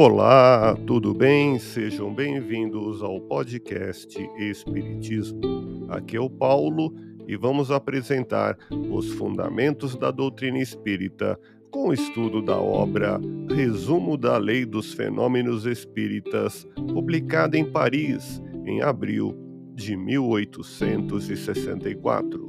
Olá, 0.00 0.76
tudo 0.86 1.12
bem? 1.12 1.58
Sejam 1.58 2.14
bem-vindos 2.14 3.02
ao 3.02 3.20
podcast 3.20 4.16
Espiritismo. 4.38 5.88
Aqui 5.88 6.16
é 6.16 6.20
o 6.20 6.30
Paulo 6.30 6.94
e 7.26 7.36
vamos 7.36 7.72
apresentar 7.72 8.56
os 8.92 9.12
fundamentos 9.14 9.96
da 9.96 10.12
doutrina 10.12 10.60
espírita 10.60 11.36
com 11.72 11.88
o 11.88 11.92
estudo 11.92 12.40
da 12.40 12.56
obra 12.56 13.20
Resumo 13.52 14.16
da 14.16 14.38
Lei 14.38 14.64
dos 14.64 14.92
Fenômenos 14.92 15.66
Espíritas, 15.66 16.64
publicada 16.94 17.58
em 17.58 17.64
Paris 17.64 18.40
em 18.64 18.80
abril 18.80 19.36
de 19.74 19.96
1864. 19.96 22.47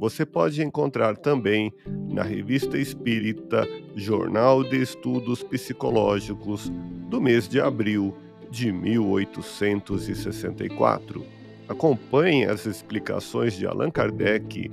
Você 0.00 0.24
pode 0.24 0.62
encontrar 0.62 1.18
também 1.18 1.70
na 2.08 2.22
Revista 2.22 2.78
Espírita 2.78 3.68
Jornal 3.94 4.64
de 4.64 4.80
Estudos 4.80 5.42
Psicológicos 5.42 6.72
do 7.10 7.20
mês 7.20 7.46
de 7.46 7.60
abril 7.60 8.16
de 8.50 8.72
1864. 8.72 11.22
Acompanhe 11.68 12.46
as 12.46 12.64
explicações 12.64 13.52
de 13.52 13.66
Allan 13.66 13.90
Kardec 13.90 14.70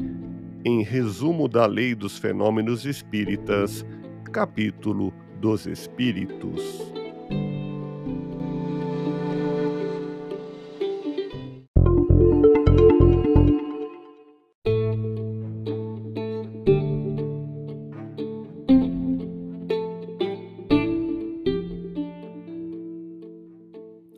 em 0.64 0.82
Resumo 0.82 1.50
da 1.50 1.66
Lei 1.66 1.94
dos 1.94 2.18
Fenômenos 2.18 2.86
Espíritas, 2.86 3.86
capítulo 4.32 5.14
dos 5.42 5.68
Espíritos. 5.68 6.97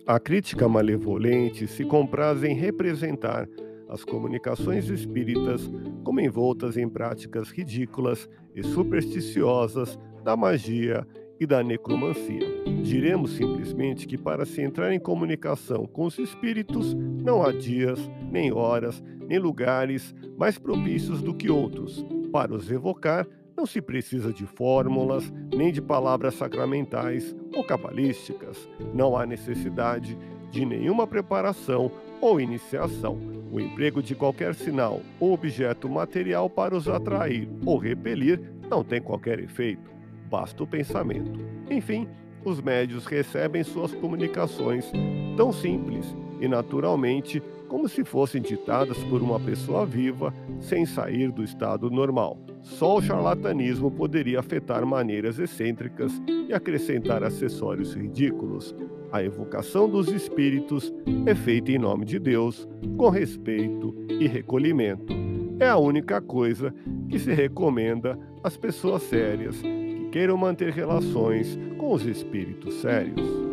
A 0.10 0.20
crítica 0.20 0.68
malevolente 0.68 1.68
se 1.68 1.86
compraz 1.86 2.44
em 2.44 2.56
representar 2.56 3.48
as 3.88 4.04
comunicações 4.04 4.90
espíritas 4.90 5.70
como 6.04 6.20
envoltas 6.20 6.78
em 6.78 6.90
práticas 6.90 7.52
ridículas 7.52 8.28
e 8.56 8.64
supersticiosas 8.64 10.00
da 10.24 10.36
magia 10.36 11.06
e 11.40 11.46
da 11.46 11.62
necromancia. 11.62 12.44
Diremos 12.82 13.34
simplesmente 13.34 14.08
que 14.08 14.18
para 14.18 14.48
se 14.48 14.64
entrar 14.64 14.92
em 14.92 15.00
comunicação 15.00 15.86
com 15.86 16.06
os 16.06 16.18
espíritos 16.18 16.96
não 16.96 17.44
há 17.44 17.52
dias, 17.52 18.00
nem 18.32 18.52
horas, 18.52 19.04
nem 19.28 19.38
lugares 19.38 20.16
mais 20.36 20.58
propícios 20.58 21.22
do 21.22 21.36
que 21.36 21.52
outros. 21.52 22.04
Para 22.32 22.56
os 22.56 22.72
evocar, 22.72 23.28
não 23.60 23.66
se 23.66 23.82
precisa 23.82 24.32
de 24.32 24.46
fórmulas, 24.46 25.34
nem 25.54 25.70
de 25.70 25.82
palavras 25.82 26.36
sacramentais 26.36 27.36
ou 27.54 27.62
cabalísticas. 27.62 28.70
Não 28.94 29.18
há 29.18 29.26
necessidade 29.26 30.18
de 30.50 30.66
nenhuma 30.66 31.06
preparação 31.06 31.92
ou 32.22 32.40
iniciação. 32.40 33.20
O 33.52 33.60
emprego 33.60 34.02
de 34.02 34.16
qualquer 34.16 34.56
sinal 34.56 35.02
ou 35.20 35.34
objeto 35.34 35.90
material 35.90 36.50
para 36.50 36.74
os 36.74 36.88
atrair 36.88 37.50
ou 37.66 37.78
repelir 37.78 38.40
não 38.70 38.82
tem 38.82 39.02
qualquer 39.02 39.40
efeito, 39.40 39.92
basta 40.30 40.64
o 40.64 40.68
pensamento. 40.68 41.38
Enfim, 41.70 42.08
os 42.46 42.62
médios 42.62 43.06
recebem 43.06 43.62
suas 43.66 43.94
comunicações 43.94 44.90
tão 45.36 45.52
simples 45.52 46.16
e 46.40 46.48
naturalmente 46.48 47.44
como 47.68 47.90
se 47.90 48.06
fossem 48.06 48.42
ditadas 48.42 48.98
por 49.04 49.22
uma 49.22 49.38
pessoa 49.38 49.86
viva 49.86 50.34
sem 50.62 50.86
sair 50.86 51.30
do 51.30 51.44
estado 51.44 51.90
normal. 51.90 52.40
Só 52.62 52.98
o 52.98 53.02
charlatanismo 53.02 53.90
poderia 53.90 54.40
afetar 54.40 54.86
maneiras 54.86 55.40
excêntricas 55.40 56.12
e 56.48 56.54
acrescentar 56.54 57.24
acessórios 57.24 57.94
ridículos. 57.94 58.76
A 59.12 59.24
evocação 59.24 59.90
dos 59.90 60.10
espíritos 60.10 60.94
é 61.26 61.34
feita 61.34 61.72
em 61.72 61.78
nome 61.78 62.06
de 62.06 62.20
Deus, 62.20 62.68
com 62.98 63.10
respeito 63.10 63.96
e 64.08 64.28
recolhimento. 64.28 65.14
É 65.60 65.68
a 65.68 65.78
única 65.78 66.22
coisa 66.22 66.74
que 67.10 67.18
se 67.18 67.34
recomenda 67.34 68.18
às 68.44 68.56
pessoas 68.56 69.04
sérias 69.04 69.62
que 69.62 70.10
queiram 70.12 70.38
manter 70.38 70.72
relações 70.72 71.58
com 71.78 71.92
os 71.94 72.06
espíritos 72.06 72.76
sérios. 72.76 73.49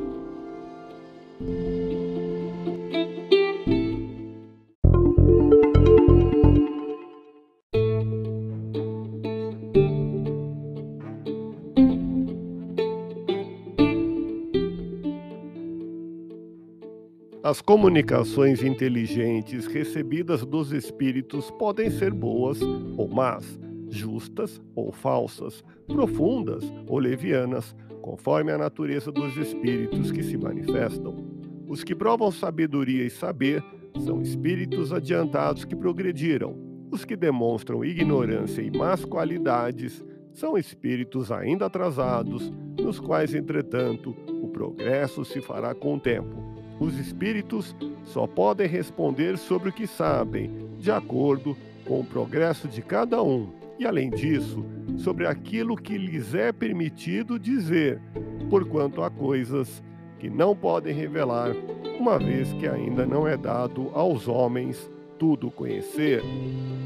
As 17.47 17.61
comunicações 17.61 18.61
inteligentes 18.61 19.69
recebidas 19.69 20.45
dos 20.45 20.73
espíritos 20.73 21.49
podem 21.53 21.89
ser 21.89 22.13
boas 22.13 22.61
ou 22.61 23.09
más, 23.09 23.57
justas 23.89 24.61
ou 24.75 24.91
falsas, 24.91 25.63
profundas 25.87 26.65
ou 26.89 26.99
levianas, 26.99 27.73
conforme 28.03 28.51
a 28.51 28.59
natureza 28.59 29.13
dos 29.13 29.37
espíritos 29.37 30.11
que 30.11 30.25
se 30.25 30.37
manifestam. 30.37 31.25
Os 31.69 31.85
que 31.85 31.95
provam 31.95 32.33
sabedoria 32.33 33.05
e 33.05 33.11
saber 33.11 33.63
são 34.05 34.21
espíritos 34.21 34.93
adiantados 34.93 35.65
que 35.65 35.77
progrediram. 35.77 36.59
Os 36.91 37.05
que 37.05 37.15
demonstram 37.15 37.85
ignorância 37.85 38.61
e 38.61 38.77
más 38.77 39.05
qualidades 39.05 40.05
são 40.33 40.59
espíritos 40.59 41.31
ainda 41.31 41.67
atrasados, 41.67 42.53
nos 42.77 42.99
quais, 42.99 43.37
entretanto, 43.37 44.17
o 44.43 44.49
progresso 44.49 45.25
se 45.25 45.41
fará 45.41 45.77
com 45.77 45.95
o 45.95 46.01
tempo 46.01 46.56
os 46.79 46.99
espíritos 46.99 47.75
só 48.05 48.27
podem 48.27 48.69
responder 48.69 49.39
sobre 49.39 49.71
o 49.71 49.73
que 49.73 49.87
sabem, 49.87 50.51
de 50.79 50.91
acordo 50.91 51.57
com 51.87 52.01
o 52.01 52.05
progresso 52.05 52.69
de 52.69 52.83
cada 52.83 53.23
um, 53.23 53.49
e 53.79 53.87
além 53.87 54.11
disso, 54.11 54.65
sobre 54.97 55.27
aquilo 55.27 55.77
que 55.77 55.97
lhes 55.97 56.35
é 56.35 56.53
permitido 56.53 57.39
dizer, 57.39 58.01
porquanto 58.49 59.03
há 59.03 59.11
coisas 59.11 59.83
que 60.19 60.31
não 60.31 60.57
podem 60.57 60.95
revelar, 60.95 61.55
uma 61.99 62.19
vez 62.19 62.53
que 62.55 62.67
ainda 62.67 63.07
não 63.07 63.27
é 63.27 63.37
dado 63.37 63.91
aos 63.95 64.29
homens 64.29 64.91
tudo 65.19 65.51
conhecer. 65.51 66.23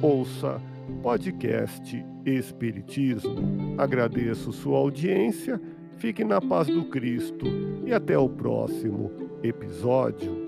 Ouça 0.02 0.60
podcast 1.02 2.04
Espiritismo. 2.24 3.74
Agradeço 3.78 4.52
sua 4.52 4.78
audiência, 4.78 5.60
fique 5.96 6.24
na 6.24 6.40
paz 6.40 6.66
do 6.66 6.84
Cristo 6.84 7.46
e 7.84 7.92
até 7.92 8.18
o 8.18 8.28
próximo 8.28 9.29
episódio. 9.42 10.39